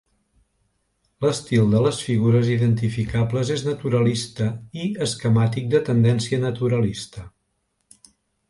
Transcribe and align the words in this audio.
L'estil 1.25 1.67
de 1.73 1.81
les 1.87 1.99
figures 2.05 2.49
identificables 2.55 3.53
és 3.57 3.65
naturalista 3.67 4.49
i 4.85 4.89
esquemàtic 5.07 5.69
de 5.75 5.83
tendència 5.91 6.41
naturalista. 6.51 7.29